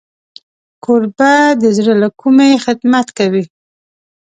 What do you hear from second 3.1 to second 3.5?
کوي.